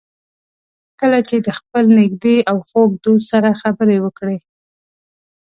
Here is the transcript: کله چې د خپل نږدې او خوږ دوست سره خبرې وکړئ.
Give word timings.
کله 0.99 1.19
چې 1.27 1.35
د 1.45 1.47
خپل 1.59 1.83
نږدې 1.99 2.37
او 2.49 2.57
خوږ 2.67 2.89
دوست 3.05 3.25
سره 3.33 3.59
خبرې 3.61 3.97
وکړئ. 4.01 4.37